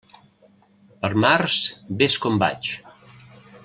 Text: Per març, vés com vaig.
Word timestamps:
Per 1.03 1.11
març, 1.25 1.59
vés 2.03 2.19
com 2.25 2.43
vaig. 2.47 2.75